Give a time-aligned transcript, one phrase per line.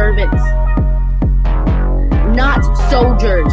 [0.00, 0.42] servants,
[2.34, 3.52] not soldiers.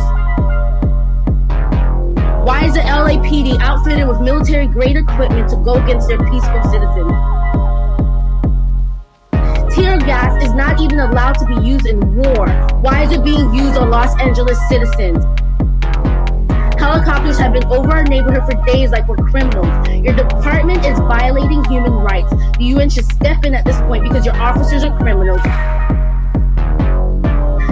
[2.47, 7.11] Why is the LAPD outfitted with military grade equipment to go against their peaceful citizens?
[9.75, 12.47] Tear gas is not even allowed to be used in war.
[12.79, 15.25] Why is it being used on Los Angeles citizens?
[16.79, 19.89] Helicopters have been over our neighborhood for days like we're criminals.
[19.89, 22.31] Your department is violating human rights.
[22.57, 25.41] The UN should step in at this point because your officers are criminals.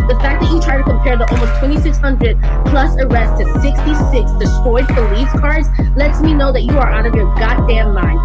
[0.07, 4.87] The fact that you try to compare the almost 2,600 plus arrests to 66 destroyed
[4.87, 8.19] police cars lets me know that you are out of your goddamn mind.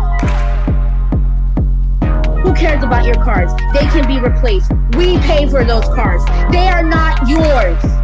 [2.42, 3.50] Who cares about your cars?
[3.72, 4.72] They can be replaced.
[4.96, 6.22] We pay for those cars.
[6.52, 7.99] They are not yours.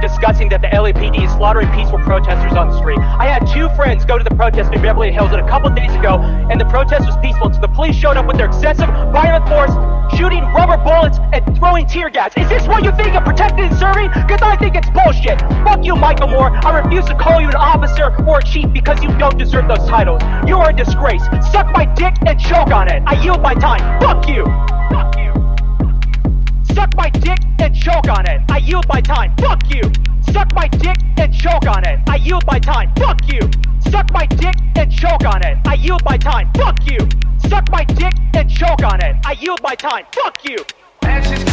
[0.00, 2.98] Discussing that the LAPD is slaughtering peaceful protesters on the street.
[2.98, 6.18] I had two friends go to the protest in Beverly Hills a couple days ago,
[6.50, 9.70] and the protest was peaceful until the police showed up with their excessive violent force,
[10.16, 12.32] shooting rubber bullets and throwing tear gas.
[12.36, 14.08] Is this what you think of protecting and serving?
[14.14, 15.40] Because I think it's bullshit.
[15.62, 16.50] Fuck you, Michael Moore.
[16.64, 19.86] I refuse to call you an officer or a chief because you don't deserve those
[19.88, 20.22] titles.
[20.46, 21.22] You are a disgrace.
[21.52, 23.02] Suck my dick and choke on it.
[23.06, 23.82] I yield my time.
[24.00, 24.44] Fuck you.
[26.78, 28.40] Suck my dick and choke on it.
[28.48, 29.34] I yield my time.
[29.38, 29.82] Fuck you.
[30.32, 31.98] Suck my dick and choke on it.
[32.06, 32.92] I yield my time.
[32.94, 33.40] Fuck you.
[33.90, 35.58] Suck my dick and choke on it.
[35.66, 36.48] I yield my time.
[36.54, 36.98] Fuck you.
[37.48, 39.16] Suck my dick and choke on it.
[39.26, 40.06] I yield my time.
[40.14, 40.58] Fuck you.
[41.02, 41.47] And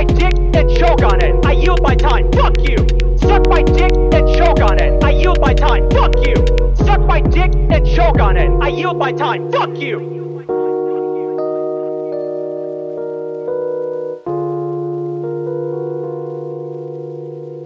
[0.00, 1.44] my dick and choke on it.
[1.44, 2.32] I yield my time.
[2.32, 2.78] Fuck you.
[3.18, 5.04] Suck my dick and choke on it.
[5.04, 5.90] I yield my time.
[5.90, 6.36] Fuck you.
[6.74, 8.50] Suck my dick and choke on it.
[8.62, 9.52] I yield my time.
[9.52, 9.98] Fuck you.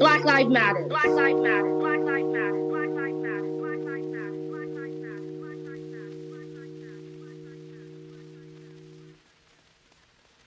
[0.00, 0.86] Black Lives Matter.
[0.88, 1.78] Black Lives Matter.
[1.78, 2.00] Black